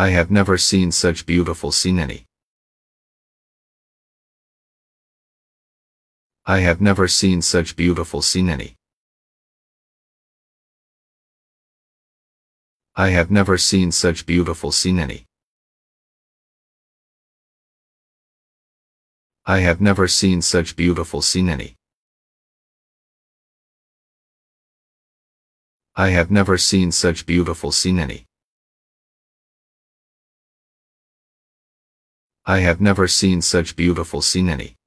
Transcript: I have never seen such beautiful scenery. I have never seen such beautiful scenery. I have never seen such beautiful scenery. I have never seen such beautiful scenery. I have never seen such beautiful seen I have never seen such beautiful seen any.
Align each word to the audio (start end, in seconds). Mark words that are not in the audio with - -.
I 0.00 0.10
have 0.10 0.30
never 0.30 0.56
seen 0.56 0.92
such 0.92 1.26
beautiful 1.26 1.72
scenery. 1.72 2.24
I 6.46 6.60
have 6.60 6.80
never 6.80 7.08
seen 7.08 7.42
such 7.42 7.74
beautiful 7.74 8.22
scenery. 8.22 8.76
I 12.94 13.08
have 13.08 13.32
never 13.32 13.58
seen 13.58 13.90
such 13.90 14.24
beautiful 14.24 14.70
scenery. 14.70 15.26
I 19.46 19.58
have 19.58 19.80
never 19.80 20.06
seen 20.06 20.42
such 20.42 20.76
beautiful 20.76 21.22
scenery. 21.22 21.74
I 25.96 26.10
have 26.10 26.30
never 26.30 26.56
seen 26.56 26.92
such 26.92 27.26
beautiful 27.26 27.72
seen 27.72 28.27
I 32.48 32.60
have 32.60 32.80
never 32.80 33.06
seen 33.06 33.42
such 33.42 33.76
beautiful 33.76 34.22
seen 34.22 34.48
any. 34.48 34.77